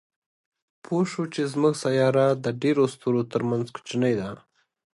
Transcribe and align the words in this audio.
پوه 0.83 1.03
شو 1.11 1.23
چې 1.33 1.41
زموږ 1.53 1.73
سیاره 1.83 2.25
د 2.45 2.45
ډېرو 2.61 2.83
ستورو 2.93 3.21
تر 3.31 3.41
منځ 3.49 3.65
کوچنۍ 3.75 4.13
ده. 4.21 4.29